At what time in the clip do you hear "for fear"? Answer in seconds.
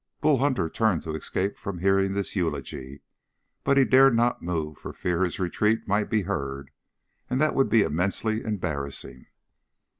4.79-5.21